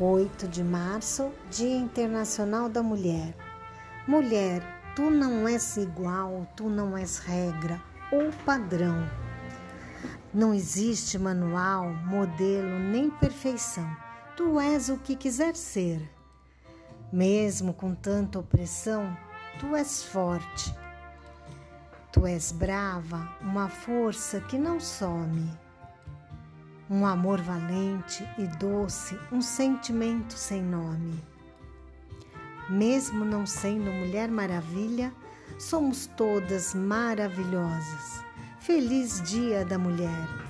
[0.00, 3.34] 8 de março, Dia Internacional da Mulher.
[4.06, 4.62] Mulher,
[4.94, 7.82] tu não és igual, tu não és regra
[8.12, 9.10] ou padrão.
[10.32, 13.90] Não existe manual, modelo nem perfeição.
[14.36, 16.08] Tu és o que quiser ser.
[17.12, 19.16] Mesmo com tanta opressão,
[19.58, 20.72] tu és forte.
[22.12, 25.67] Tu és brava, uma força que não some
[26.90, 31.22] um amor valente e doce, um sentimento sem nome.
[32.68, 35.12] Mesmo não sendo Mulher Maravilha,
[35.58, 38.24] somos todas maravilhosas.
[38.60, 40.47] Feliz Dia da Mulher!